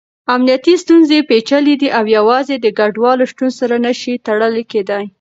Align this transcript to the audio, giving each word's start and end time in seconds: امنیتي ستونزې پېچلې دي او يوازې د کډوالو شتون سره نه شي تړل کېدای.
امنیتي 0.33 0.73
ستونزې 0.83 1.19
پېچلې 1.29 1.75
دي 1.81 1.89
او 1.97 2.05
يوازې 2.17 2.55
د 2.59 2.67
کډوالو 2.77 3.23
شتون 3.31 3.49
سره 3.59 3.75
نه 3.85 3.93
شي 3.99 4.13
تړل 4.25 4.55
کېدای. 4.71 5.05